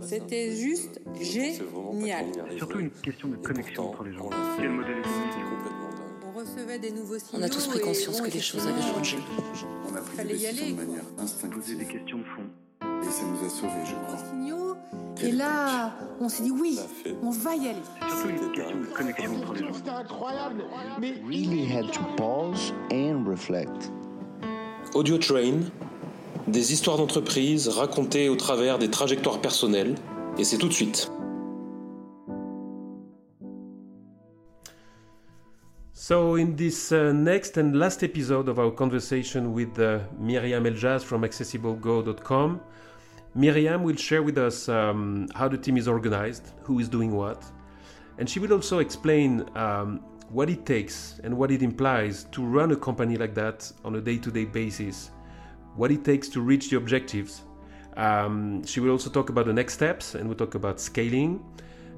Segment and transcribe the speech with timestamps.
[0.00, 2.26] C'était juste génial.
[2.56, 4.30] Surtout une question de connexion entre les gens.
[4.58, 5.02] Quel modèle
[6.26, 7.42] On recevait des nouveaux signaux.
[7.42, 9.18] On a tous pris conscience que les choses avaient changé.
[9.90, 12.24] On a pris Fallait des y décisions aller, de manière Poser instinctive des questions de
[12.24, 12.42] fond.
[13.02, 14.16] et ça nous a sauvés, je crois.
[14.30, 14.74] signaux.
[15.22, 16.78] Et là, on s'est dit oui,
[17.22, 17.78] on va y aller.
[18.08, 19.72] Surtout une question de connexion entre les gens.
[19.74, 20.64] C'était incroyable,
[21.00, 23.92] mais really had to pause and reflect.
[24.94, 25.60] Audio Train,
[26.46, 29.94] des histoires d'entreprise racontées au travers des trajectoires personnelles,
[30.38, 31.10] et c'est tout de suite.
[35.92, 41.02] So, in this uh, next and last episode of our conversation with uh, Miriam Eljas
[41.02, 42.60] from accessiblego.com,
[43.34, 47.42] Miriam will share with us um, how the team is organized, who is doing what,
[48.18, 49.98] and she will also explain um,
[50.28, 54.00] what it takes and what it implies to run a company like that on a
[54.00, 55.10] day to day basis,
[55.76, 57.42] what it takes to reach the objectives.
[57.96, 61.44] Um, she will also talk about the next steps and we'll talk about scaling.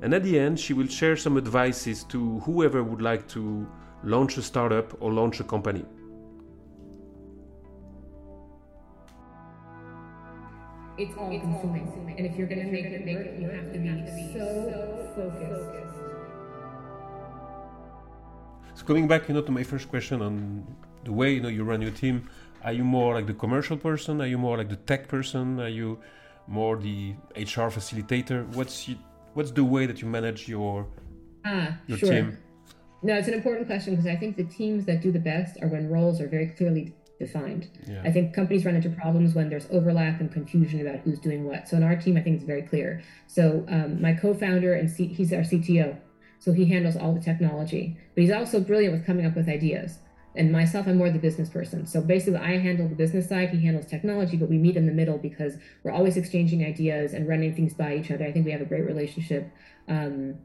[0.02, 3.66] And at the end, she will share some advices to whoever would like to
[4.02, 5.84] launch a startup or launch a company.
[10.98, 12.14] It's all consuming.
[12.16, 15.96] And if you're going to make it work, you have to be so focused.
[18.74, 20.66] So coming back, you know, to my first question on
[21.04, 22.28] the way you know you run your team,
[22.64, 24.20] are you more like the commercial person?
[24.20, 25.60] Are you more like the tech person?
[25.60, 25.98] Are you
[26.46, 28.46] more the HR facilitator?
[28.54, 28.96] What's you,
[29.34, 30.86] what's the way that you manage your
[31.44, 32.10] Ah, your sure.
[32.10, 32.38] team?
[33.02, 35.68] No, it's an important question because I think the teams that do the best are
[35.68, 37.68] when roles are very clearly defined.
[37.86, 38.02] Yeah.
[38.04, 41.68] I think companies run into problems when there's overlap and confusion about who's doing what.
[41.68, 43.02] So in our team, I think it's very clear.
[43.26, 45.96] So um, my co-founder and C- he's our CTO,
[46.40, 49.98] so he handles all the technology, but he's also brilliant with coming up with ideas.
[50.36, 51.86] And myself, I'm more the business person.
[51.86, 54.92] So basically, I handle the business side, he handles technology, but we meet in the
[54.92, 58.24] middle because we're always exchanging ideas and running things by each other.
[58.24, 59.50] I think we have a great relationship.
[59.88, 60.38] Um,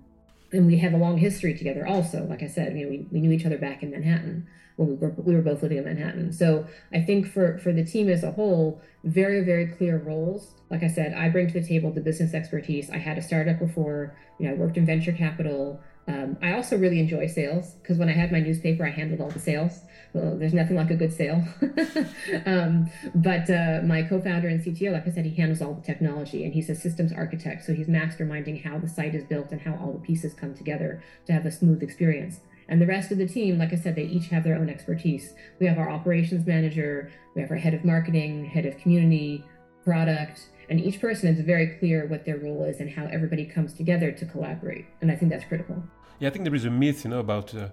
[0.54, 3.22] and we have a long history together also like i said you know we, we
[3.22, 6.32] knew each other back in manhattan when we were, we were both living in manhattan
[6.32, 10.84] so i think for for the team as a whole very very clear roles like
[10.84, 14.16] i said i bring to the table the business expertise i had a startup before
[14.40, 18.10] you know i worked in venture capital um, i also really enjoy sales because when
[18.10, 19.82] i had my newspaper i handled all the sales
[20.14, 21.42] well, there's nothing like a good sale.
[22.46, 26.44] um, but uh, my co-founder and CTO, like I said, he handles all the technology,
[26.44, 27.64] and he's a systems architect.
[27.64, 31.02] So he's masterminding how the site is built and how all the pieces come together
[31.28, 32.42] to have a smooth experience.
[32.68, 35.34] And the rest of the team, like I said, they each have their own expertise.
[35.60, 39.46] We have our operations manager, we have our head of marketing, head of community,
[39.84, 43.74] product, and each person is very clear what their role is and how everybody comes
[43.74, 44.86] together to collaborate.
[45.02, 45.84] And I think that's critical.
[46.20, 47.68] Yeah, I think there is a myth, you know, about uh,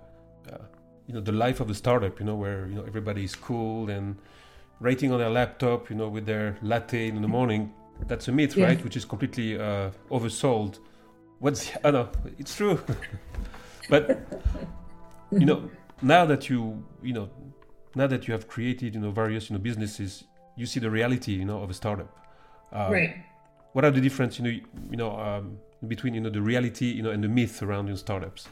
[0.53, 0.59] uh,
[1.07, 3.89] you know the life of a startup, you know, where you know everybody is cool
[3.89, 4.17] and
[4.81, 7.73] writing on their laptop, you know, with their latte in the morning.
[8.09, 8.67] That's a myth, Yeah.
[8.67, 8.83] right?
[8.83, 10.81] Which is completely uh, oversold.
[11.39, 12.81] What's I know it's true,
[13.89, 14.05] but
[15.31, 15.71] you know
[16.03, 17.29] now that you you know
[17.95, 20.25] now that you have created you know various you know businesses,
[20.57, 22.28] you see the reality you know of a startup.
[22.73, 23.17] Um, right.
[23.73, 24.51] What are the difference you know
[24.91, 27.97] you know um, between you know the reality you know and the myth around your
[27.97, 28.49] startups?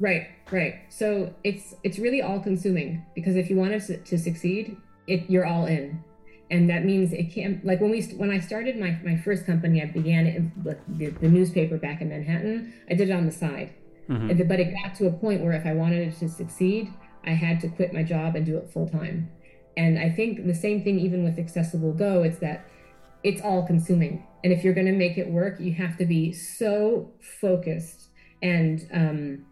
[0.00, 0.74] Right, right.
[0.88, 4.76] So it's it's really all consuming because if you want to, to succeed,
[5.06, 6.02] it you're all in,
[6.50, 9.46] and that means it can't like when we st- when I started my my first
[9.46, 12.72] company, I began it with the, the newspaper back in Manhattan.
[12.90, 13.72] I did it on the side,
[14.08, 16.92] the- but it got to a point where if I wanted it to succeed,
[17.24, 19.30] I had to quit my job and do it full time.
[19.76, 22.66] And I think the same thing even with Accessible Go, it's that
[23.24, 24.26] it's all consuming.
[24.44, 28.10] And if you're going to make it work, you have to be so focused
[28.42, 29.46] and um,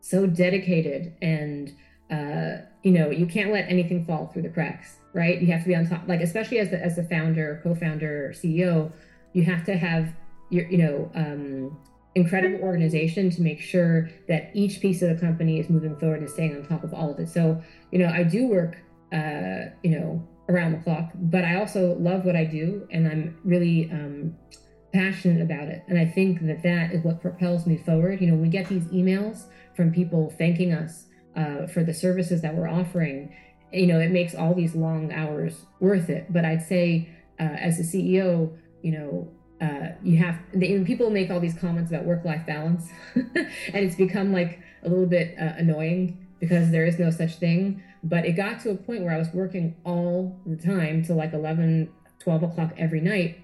[0.00, 1.14] so dedicated.
[1.20, 1.76] And,
[2.10, 5.40] uh, you know, you can't let anything fall through the cracks, right?
[5.40, 8.32] You have to be on top, like, especially as the, as the founder, co founder,
[8.34, 8.90] CEO,
[9.34, 10.14] you have to have
[10.48, 11.78] your, you know, um,
[12.14, 16.30] incredible organization to make sure that each piece of the company is moving forward and
[16.30, 17.28] staying on top of all of it.
[17.28, 18.78] So, you know, I do work,
[19.12, 23.38] uh, you know, around the clock, but I also love what I do and I'm
[23.44, 24.36] really um,
[24.92, 25.82] passionate about it.
[25.88, 28.20] And I think that that is what propels me forward.
[28.20, 29.44] You know, we get these emails
[29.76, 31.04] from people thanking us
[31.36, 33.34] uh, for the services that we're offering.
[33.72, 36.32] You know, it makes all these long hours worth it.
[36.32, 37.08] But I'd say,
[37.38, 40.38] uh, as a CEO, you know, uh, you have
[40.84, 45.34] people make all these comments about work-life balance, and it's become like a little bit
[45.38, 47.82] uh, annoying because there is no such thing.
[48.02, 51.32] But it got to a point where I was working all the time till like
[51.32, 53.38] 11, 12 o'clock every night.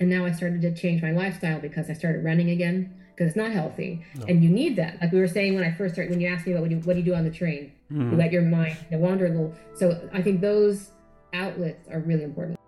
[0.00, 3.36] And now I started to change my lifestyle because I started running again because it's
[3.36, 4.04] not healthy.
[4.18, 4.26] No.
[4.26, 5.00] And you need that.
[5.00, 6.74] Like we were saying when I first started, when you asked me about what do
[6.76, 8.18] you, what do, you do on the train, you Mhm.
[8.18, 9.54] let your mind wander a little.
[9.74, 10.90] So I think those
[11.32, 12.58] outlets are really important.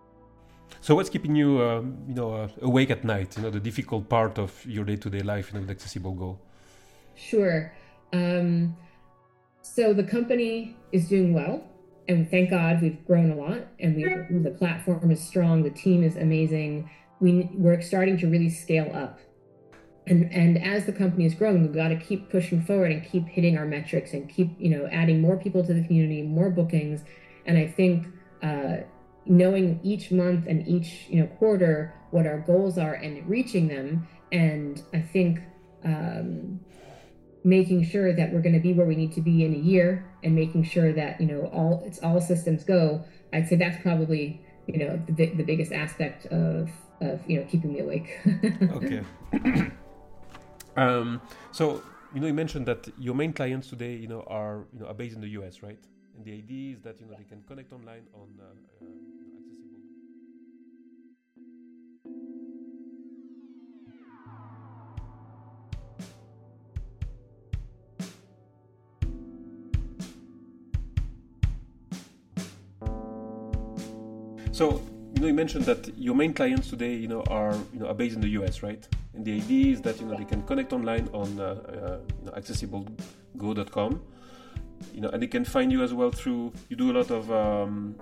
[0.81, 3.37] So what's keeping you, um, you know, uh, awake at night?
[3.37, 6.39] You know, the difficult part of your day-to-day life, you know, with Accessible Go.
[7.17, 7.73] Sure.
[8.13, 8.77] Um,
[9.75, 11.65] so the company is doing well,
[12.09, 16.03] and thank God we've grown a lot, and we the platform is strong, the team
[16.03, 16.91] is amazing.
[17.21, 19.19] We we're starting to really scale up,
[20.07, 23.27] and and as the company is growing, we've got to keep pushing forward and keep
[23.27, 27.03] hitting our metrics and keep you know adding more people to the community, more bookings,
[27.45, 28.07] and I think.
[28.43, 28.79] Uh,
[29.29, 34.07] knowing each month and each you know quarter what our goals are and reaching them
[34.31, 35.41] and i think
[35.85, 36.61] um,
[37.47, 40.05] making sure that we're going to be where we need to be in a year
[40.25, 44.41] and making sure that you know all it's all systems go i'd say that's probably
[44.67, 46.69] you know the, the biggest aspect of
[47.01, 48.19] of you know keeping me awake.
[48.79, 49.03] Okay.
[50.79, 51.23] Um,
[51.53, 51.83] so
[52.13, 54.93] you know you mentioned that your main clients today you know are you know are
[54.93, 55.79] based in the us right?
[56.15, 58.89] And the idea is that you know they can connect online on uh, uh,
[74.57, 74.81] So
[75.15, 77.95] you know, you mentioned that your main clients today, you know, are you know are
[77.95, 78.89] based in the US, right?
[79.13, 82.25] And the idea is that you know they can connect online on uh, uh, you
[82.25, 84.01] know, accessiblego.com,
[84.95, 86.55] you know, and they can find you as well through.
[86.71, 87.97] You do a lot of um,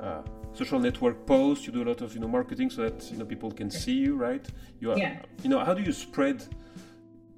[0.00, 0.22] uh,
[0.54, 1.66] social network posts.
[1.66, 3.96] You do a lot of you know marketing so that you know people can see
[4.04, 4.46] you, right?
[4.78, 5.18] You are, yeah.
[5.42, 6.46] you know, how do you spread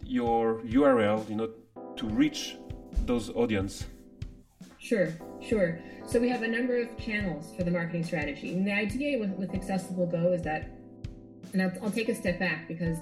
[0.05, 1.49] your URL, you know,
[1.97, 2.58] to reach
[3.06, 3.87] those audience?
[4.85, 5.09] Sure,
[5.41, 5.79] sure.
[6.07, 8.53] So we have a number of channels for the marketing strategy.
[8.53, 10.69] And the idea with, with Accessible Go is that,
[11.55, 12.99] and I'll, I'll take a step back because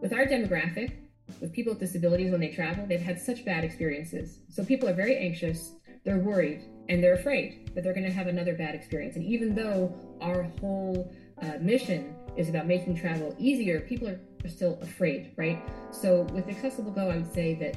[0.00, 0.92] with our demographic,
[1.40, 4.38] with people with disabilities when they travel, they've had such bad experiences.
[4.48, 5.72] So people are very anxious,
[6.04, 9.16] they're worried, and they're afraid that they're going to have another bad experience.
[9.16, 14.48] And even though our whole uh, mission is about making travel easier, people are, are
[14.48, 15.60] still afraid, right?
[15.90, 17.76] So with Accessible Go, I would say that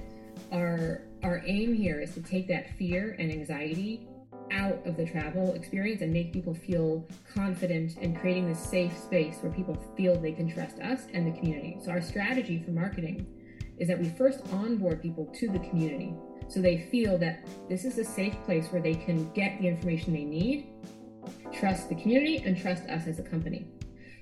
[0.51, 4.07] our our aim here is to take that fear and anxiety
[4.51, 9.37] out of the travel experience and make people feel confident in creating this safe space
[9.41, 11.77] where people feel they can trust us and the community.
[11.83, 13.27] So our strategy for marketing
[13.77, 16.13] is that we first onboard people to the community
[16.49, 20.13] so they feel that this is a safe place where they can get the information
[20.13, 20.67] they need,
[21.51, 23.67] trust the community and trust us as a company.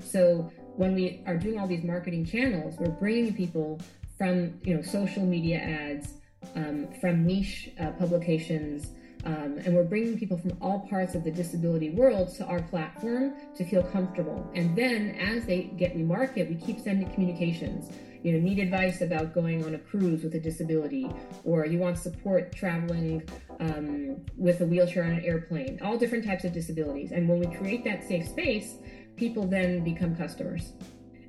[0.03, 3.79] So when we are doing all these marketing channels, we're bringing people
[4.17, 6.15] from you know social media ads,
[6.55, 8.91] um, from niche uh, publications,
[9.25, 13.33] um, and we're bringing people from all parts of the disability world to our platform
[13.57, 14.49] to feel comfortable.
[14.53, 17.89] And then as they get remarket, we keep sending communications.
[18.21, 21.07] You know, need advice about going on a cruise with a disability,
[21.43, 23.21] or you want support traveling
[23.59, 27.11] um, with a wheelchair on an airplane, all different types of disabilities.
[27.11, 28.77] And when we create that safe space,
[29.15, 30.73] people then become customers.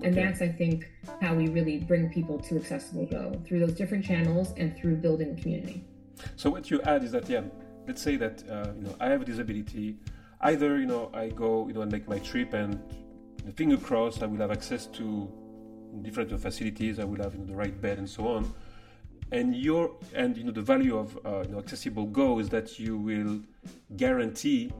[0.02, 0.26] And okay.
[0.26, 0.88] that's, I think,
[1.20, 5.37] how we really bring people to Accessible Go through those different channels and through building
[5.37, 5.84] a community.
[6.37, 7.43] So what you add is that, yeah,
[7.87, 9.96] let's say that uh, you know I have a disability.
[10.40, 12.81] Either you know I go you know and make my trip and
[13.54, 15.31] finger crossed I will have access to
[16.02, 16.98] different facilities.
[16.98, 18.52] I will have you know, the right bed and so on.
[19.32, 22.78] And your and you know the value of uh, you know, accessible Go is that
[22.78, 23.40] you will
[23.96, 24.72] guarantee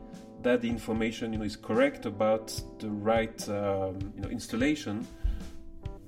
[0.47, 2.47] that the information you know is correct about
[2.79, 5.07] the right um, you know installation.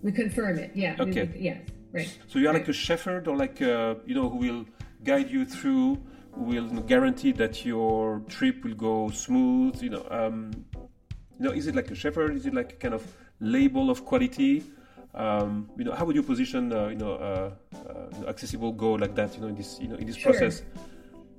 [0.02, 0.70] We confirm it.
[0.74, 0.96] Yeah.
[0.98, 1.30] Okay.
[1.34, 1.60] We, yes.
[1.92, 2.18] Right.
[2.28, 2.60] So you are right.
[2.60, 4.64] like a shepherd, or like a, uh, you know who will
[5.04, 5.98] guide you through
[6.36, 9.82] will guarantee that your trip will go smooth.
[9.82, 12.36] You know, um, you know, is it like a shepherd?
[12.36, 13.02] Is it like a kind of
[13.40, 14.64] label of quality?
[15.14, 19.14] Um, you know, how would you position, uh, you know, uh, uh, accessible Go like
[19.16, 19.34] that?
[19.34, 20.32] You know, in this, you know, in this sure.
[20.32, 20.62] process.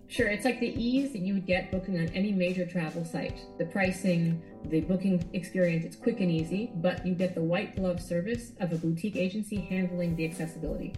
[0.09, 3.45] Sure, it's like the ease that you would get booking on any major travel site.
[3.59, 8.01] The pricing, the booking experience, it's quick and easy, but you get the white glove
[8.01, 10.95] service of a boutique agency handling the accessibility.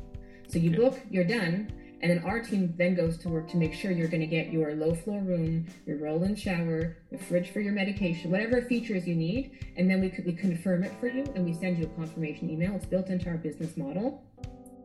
[0.48, 0.77] So you yeah.
[0.77, 4.08] book, you're done, and then our team then goes to work to make sure you're
[4.08, 7.74] going to get your low floor room, your roll in shower, the fridge for your
[7.74, 9.51] medication, whatever features you need.
[9.75, 12.75] And then we, we confirm it for you and we send you a confirmation email.
[12.75, 14.24] It's built into our business model.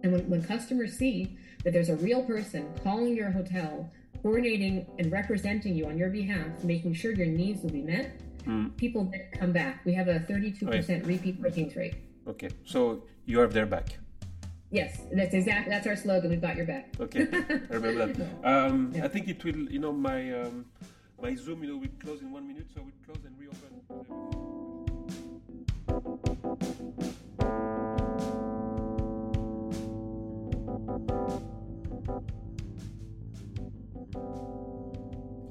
[0.02, 3.90] And when, when customers see that there's a real person calling your hotel,
[4.26, 8.76] coordinating and representing you on your behalf, making sure your needs will be met, mm.
[8.76, 9.84] people come back.
[9.84, 11.94] We have a 32% repeat bookings rate.
[12.26, 13.98] Okay, so you have their back.
[14.72, 16.30] Yes, that's exactly that's our slogan.
[16.30, 16.92] We've got your back.
[16.98, 17.28] Okay,
[17.70, 18.28] I remember that.
[18.42, 19.04] Um, yeah.
[19.04, 19.62] I think it will.
[19.70, 20.64] You know, my um,
[21.22, 24.45] my Zoom, you know, will close in one minute, so we'll close and reopen.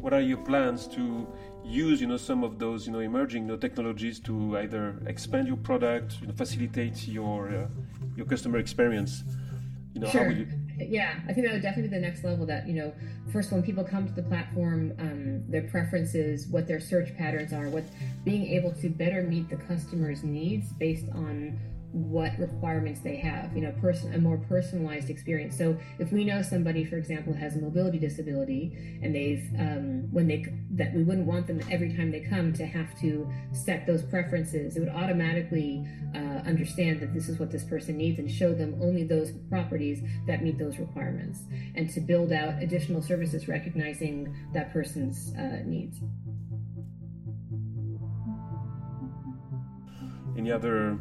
[0.05, 1.27] What are your plans to
[1.63, 5.47] use you know some of those you know emerging you know, technologies to either expand
[5.47, 7.67] your product, you know, facilitate your uh,
[8.15, 9.23] your customer experience.
[9.95, 10.29] You know, sure.
[10.29, 10.45] You...
[10.77, 12.45] Yeah, I think that would definitely be the next level.
[12.45, 12.93] That you know,
[13.33, 17.67] first when people come to the platform, um, their preferences, what their search patterns are,
[17.69, 17.85] what
[18.23, 21.59] being able to better meet the customer's needs based on
[21.95, 25.57] what requirements they have you know person a more personalized experience.
[25.57, 30.27] So if we know somebody for example has a mobility disability and they've um, when
[30.27, 34.03] they that we wouldn't want them every time they come to have to set those
[34.03, 38.53] preferences it would automatically uh, understand that this is what this person needs and show
[38.53, 41.43] them only those properties that meet those requirements
[41.75, 45.99] and to build out additional services recognizing that person's uh, needs.
[50.37, 50.99] Any other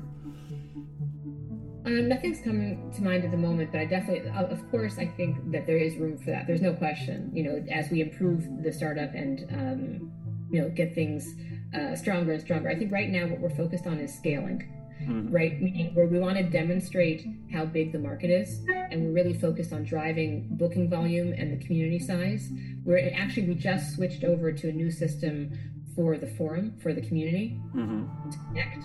[1.87, 5.51] um, nothing's coming to mind at the moment, but I definitely, of course, I think
[5.53, 6.47] that there is room for that.
[6.47, 7.31] There's no question.
[7.35, 10.13] You know, as we improve the startup and um,
[10.51, 11.35] you know get things
[11.75, 12.71] uh, stronger and stronger.
[12.71, 14.71] I think right now what we're focused on is scaling.
[15.03, 15.35] Mm-hmm.
[15.35, 19.35] Right, meaning where we want to demonstrate how big the market is, and we're really
[19.35, 22.49] focused on driving booking volume and the community size.
[22.85, 25.51] Where actually we just switched over to a new system
[25.95, 28.31] for the forum for the community mm-hmm.
[28.31, 28.85] to connect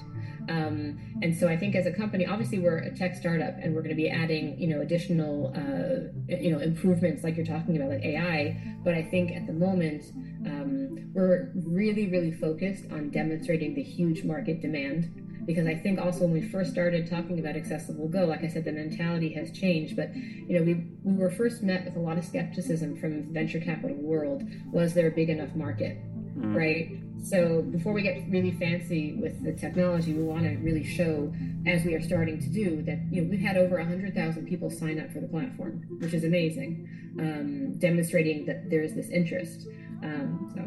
[0.49, 3.81] um, and so I think as a company, obviously we're a tech startup and we're
[3.81, 7.89] going to be adding, you know, additional, uh, you know, improvements like you're talking about,
[7.89, 8.59] like AI.
[8.83, 10.05] But I think at the moment,
[10.47, 16.21] um, we're really, really focused on demonstrating the huge market demand because I think also
[16.21, 19.95] when we first started talking about accessible go, like I said, the mentality has changed.
[19.95, 23.59] But you know, we we were first met with a lot of skepticism from venture
[23.59, 24.43] capital world.
[24.71, 25.97] Was there a big enough market?
[26.39, 26.55] mm.
[26.55, 26.99] right?
[27.21, 31.33] So before we get really fancy with the technology, we want to really show,
[31.67, 34.69] as we are starting to do, that you know we've had over hundred thousand people
[34.69, 36.87] sign up for the platform, which is amazing,
[37.19, 39.67] um, demonstrating that there is this interest.
[40.03, 40.61] Um, so.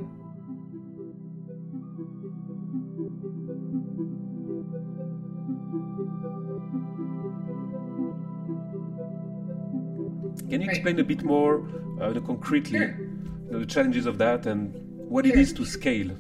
[10.48, 11.66] Can you explain a bit more
[12.00, 12.98] uh, concretely sure.
[12.98, 14.74] you know, the challenges of that and
[15.08, 15.34] what sure.
[15.34, 16.14] it is to scale.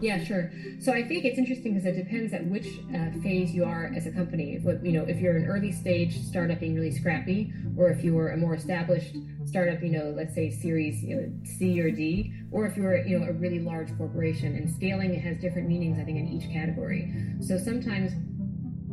[0.00, 0.52] Yeah, sure.
[0.80, 4.06] So I think it's interesting because it depends at which uh, phase you are as
[4.06, 4.54] a company.
[4.54, 8.16] If you know, if you're an early stage startup being really scrappy, or if you
[8.18, 12.32] are a more established startup, you know, let's say Series you know, C or D,
[12.52, 14.54] or if you're you know a really large corporation.
[14.54, 17.12] And scaling has different meanings, I think, in each category.
[17.40, 18.12] So sometimes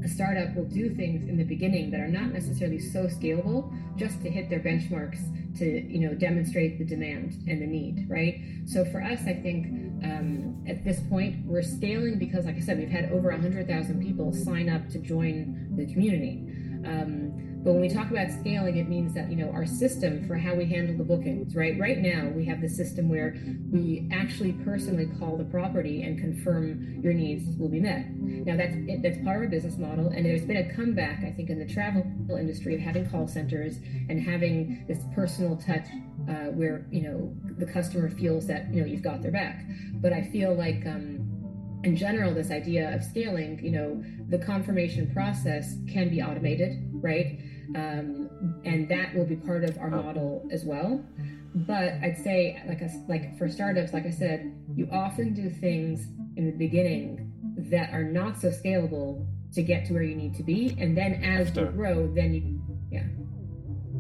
[0.04, 4.22] a startup will do things in the beginning that are not necessarily so scalable just
[4.22, 5.20] to hit their benchmarks
[5.58, 9.68] to you know demonstrate the demand and the need right so for us i think
[10.04, 14.34] um, at this point we're scaling because like i said we've had over 100000 people
[14.34, 16.44] sign up to join the community
[16.86, 20.36] um, but when we talk about scaling, it means that, you know, our system for
[20.36, 21.76] how we handle the bookings, right?
[21.80, 23.36] Right now, we have the system where
[23.72, 28.06] we actually personally call the property and confirm your needs will be met.
[28.20, 31.50] Now, that's that's part of our business model, and there's been a comeback, I think,
[31.50, 32.06] in the travel
[32.38, 33.78] industry of having call centers
[34.10, 35.88] and having this personal touch
[36.30, 39.66] uh, where, you know, the customer feels that, you know, you've got their back.
[39.94, 41.32] But I feel like, um,
[41.84, 47.40] in general, this idea of scaling, you know, the confirmation process can be automated, right?
[47.74, 51.04] um, and that will be part of our model as well.
[51.56, 56.08] But I'd say, like a, like for startups, like I said, you often do things
[56.36, 57.32] in the beginning
[57.70, 61.24] that are not so scalable to get to where you need to be, and then
[61.24, 61.62] as After.
[61.62, 62.62] you grow, then you.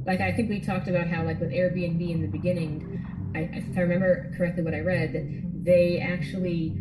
[0.06, 3.78] Like I think we talked about how, like with Airbnb in the beginning, I, if
[3.78, 6.78] I remember correctly, what I read that they actually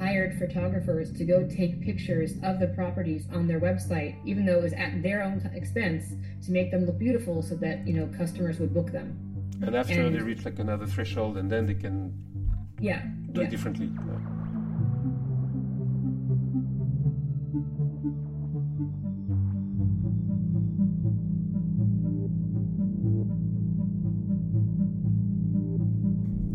[0.00, 4.62] hired photographers to go take pictures of the properties on their website, even though it
[4.62, 6.14] was at their own expense,
[6.44, 9.16] to make them look beautiful so that you know customers would book them.
[9.60, 12.12] And after and, they reach like another threshold, and then they can
[12.80, 13.02] yeah
[13.32, 13.46] do yeah.
[13.46, 13.90] it differently.
[13.94, 14.31] Yeah.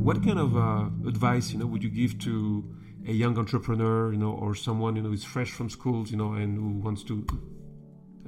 [0.07, 2.63] What kind of uh, advice, you know, would you give to
[3.05, 6.31] a young entrepreneur, you know, or someone you know who's fresh from schools, you know,
[6.31, 7.27] and who wants to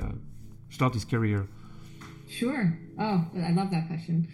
[0.03, 0.11] uh,
[0.69, 1.47] start his career?
[2.27, 2.77] Sure.
[2.99, 4.27] Oh, I love that question.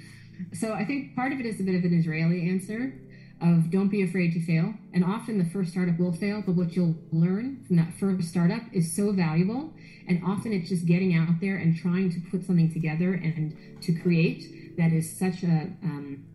[0.54, 3.00] So I think part of it is a bit of an Israeli answer
[3.40, 4.74] of don't be afraid to fail.
[4.96, 8.64] And often the first startup will fail, but what you'll learn from that first startup
[8.74, 9.72] is so valuable.
[10.08, 13.94] And often it's just getting out there and trying to put something together and to
[13.94, 16.26] create that is such a um,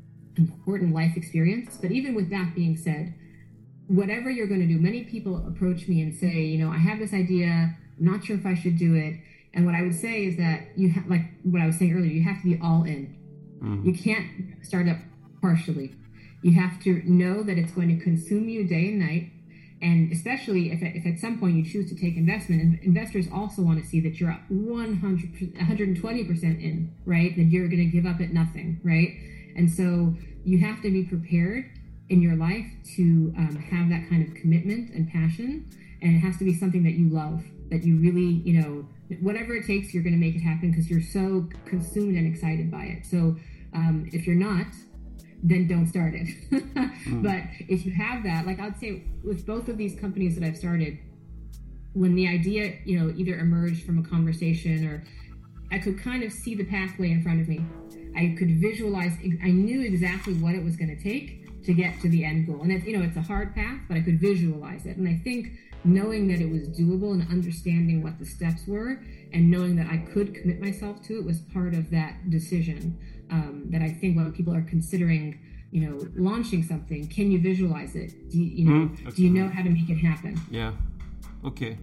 [0.40, 1.78] important life experience.
[1.80, 3.14] But even with that being said,
[3.86, 6.98] whatever you're going to do, many people approach me and say, you know, I have
[6.98, 9.20] this idea, I'm not sure if I should do it.
[9.52, 12.12] And what I would say is that you have, like what I was saying earlier,
[12.12, 13.16] you have to be all in.
[13.62, 13.88] Mm-hmm.
[13.88, 14.98] You can't start up
[15.42, 15.94] partially.
[16.42, 19.32] You have to know that it's going to consume you day and night.
[19.82, 23.82] And especially if, if at some point you choose to take investment, investors also want
[23.82, 27.34] to see that you're 100, 120% in, right?
[27.34, 29.16] That you're going to give up at nothing, right?
[29.56, 31.70] And so you have to be prepared
[32.08, 32.66] in your life
[32.96, 35.68] to um, have that kind of commitment and passion.
[36.02, 38.88] And it has to be something that you love, that you really, you know,
[39.20, 42.70] whatever it takes, you're going to make it happen because you're so consumed and excited
[42.70, 43.06] by it.
[43.06, 43.36] So
[43.74, 44.66] um, if you're not,
[45.42, 46.28] then don't start it.
[46.50, 47.22] mm.
[47.22, 50.56] But if you have that, like I'd say with both of these companies that I've
[50.56, 50.98] started,
[51.92, 55.04] when the idea, you know, either emerged from a conversation or
[55.72, 57.64] I could kind of see the pathway in front of me.
[58.16, 59.12] I could visualize,
[59.42, 62.62] I knew exactly what it was going to take to get to the end goal.
[62.62, 64.96] And it's, you know, it's a hard path, but I could visualize it.
[64.96, 65.52] And I think
[65.84, 69.02] knowing that it was doable and understanding what the steps were
[69.32, 72.98] and knowing that I could commit myself to it was part of that decision.
[73.30, 75.38] Um, that I think when people are considering,
[75.70, 78.28] you know, launching something, can you visualize it?
[78.28, 80.40] Do you, you know, mm, do you know how to make it happen?
[80.50, 80.72] Yeah.
[81.44, 81.78] Okay.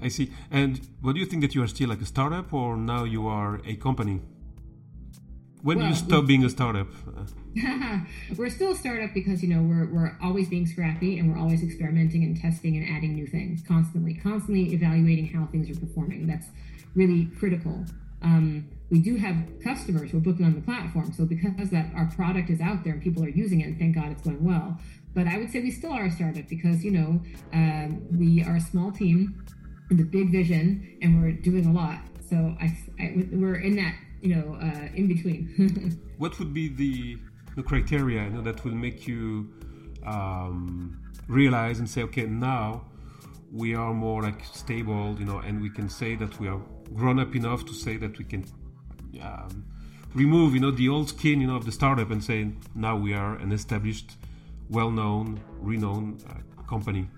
[0.00, 0.30] I see.
[0.52, 3.26] And what do you think that you are still like a startup or now you
[3.26, 4.20] are a company?
[5.62, 6.88] When well, do you stop being a startup?
[8.36, 11.62] we're still a startup because you know we're we're always being scrappy and we're always
[11.62, 16.26] experimenting and testing and adding new things constantly, constantly evaluating how things are performing.
[16.26, 16.46] That's
[16.94, 17.84] really critical.
[18.22, 22.06] Um, we do have customers who are booking on the platform, so because that our
[22.14, 24.78] product is out there and people are using it, and thank God it's going well.
[25.14, 27.20] But I would say we still are a startup because you know
[27.52, 29.44] um, we are a small team
[29.88, 32.00] with a big vision and we're doing a lot.
[32.28, 36.00] So I, I we're in that you know, uh, in between.
[36.18, 37.18] what would be the
[37.56, 39.52] the criteria you know, that will make you
[40.06, 40.96] um,
[41.26, 42.84] realize and say, okay, now
[43.52, 46.60] we are more like stable, you know, and we can say that we are
[46.94, 48.44] grown up enough to say that we can
[49.20, 49.64] um,
[50.14, 53.12] remove, you know, the old skin, you know, of the startup and say now we
[53.12, 54.12] are an established,
[54.70, 57.08] well-known, renowned uh, company.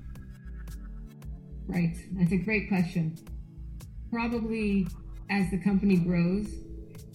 [1.66, 3.16] Right, that's a great question.
[4.10, 4.86] Probably
[5.28, 6.48] as the company grows,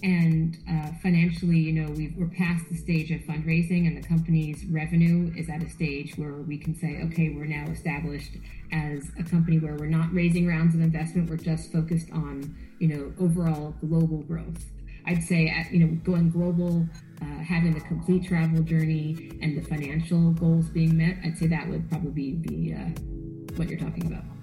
[0.05, 4.63] and uh, financially, you know, we are past the stage of fundraising, and the company's
[4.65, 8.33] revenue is at a stage where we can say, okay, we're now established
[8.71, 11.27] as a company where we're not raising rounds of investment.
[11.27, 14.63] We're just focused on, you know, overall global growth.
[15.07, 16.87] I'd say, at, you know, going global,
[17.23, 21.17] uh, having the complete travel journey, and the financial goals being met.
[21.25, 22.89] I'd say that would probably be uh,
[23.55, 24.34] what you're talking about.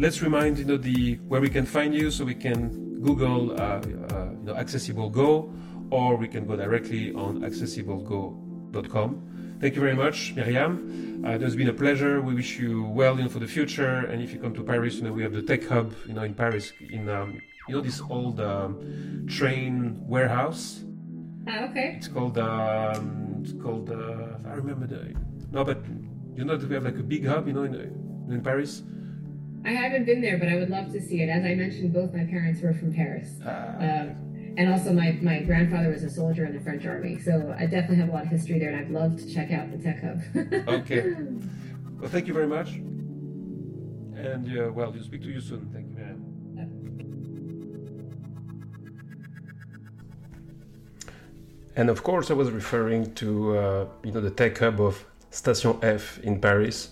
[0.00, 2.10] Let's remind you know the where we can find you.
[2.10, 5.52] So we can google uh, uh, you know accessible go
[5.90, 11.54] or we can go directly on accessiblego.com thank you very much miriam uh, it has
[11.54, 12.22] been a pleasure.
[12.22, 14.06] We wish you well you know, for the future.
[14.06, 16.22] And if you come to paris you know we have the tech hub you know
[16.22, 20.82] in paris in um, you know this old um, train warehouse.
[21.46, 21.96] Uh, okay.
[21.98, 25.14] It's called um, it's called uh, i remember the
[25.50, 25.84] no but
[26.36, 27.74] you know that we have like a big hub you know in,
[28.30, 28.82] in paris
[29.64, 31.28] I haven't been there, but I would love to see it.
[31.28, 33.40] As I mentioned, both my parents were from Paris.
[33.40, 34.14] Uh,
[34.56, 37.18] and also, my, my grandfather was a soldier in the French army.
[37.18, 39.70] So I definitely have a lot of history there, and I'd love to check out
[39.70, 40.20] the Tech Hub.
[40.80, 41.14] okay.
[41.98, 42.70] Well, thank you very much.
[44.16, 45.70] And, uh, well, we'll speak to you soon.
[45.72, 46.30] Thank you, man.
[51.76, 55.78] And of course, I was referring to uh, you know the tech hub of Station
[55.82, 56.90] F in Paris,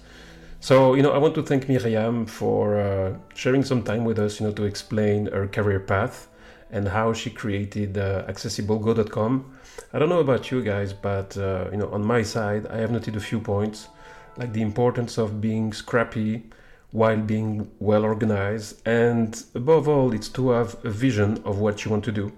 [0.61, 4.40] so, you know, I want to thank Miriam for uh, sharing some time with us,
[4.40, 6.29] you know, to explain her career path
[6.71, 9.57] and how she created uh, accessiblego.com.
[9.92, 12.90] I don't know about you guys, but, uh, you know, on my side, I have
[12.90, 13.88] noted a few points,
[14.37, 16.44] like the importance of being scrappy
[16.90, 18.83] while being well organized.
[18.87, 22.33] And above all, it's to have a vision of what you want to do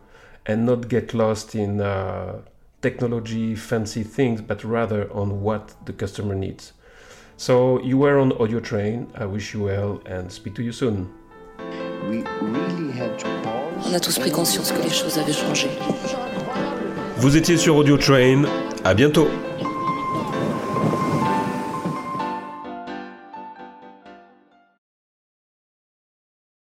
[0.47, 2.43] and not get lost in uh,
[2.83, 6.73] technology, fancy things, but rather on what the customer needs.
[7.41, 9.07] So you were on Audio Train.
[9.17, 11.09] I wish you well and speak to you soon.
[12.07, 15.71] We really had to pause On a tous pris conscience que les choses avaient changé.
[17.17, 18.45] Vous étiez sur Audio Train.
[18.85, 19.27] À bientôt.